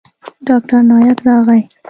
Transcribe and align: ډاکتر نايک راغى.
ډاکتر 0.47 0.79
نايک 0.89 1.17
راغى. 1.27 1.59